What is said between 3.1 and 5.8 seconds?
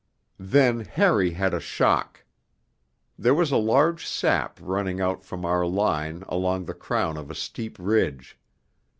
There was a large sap running out from our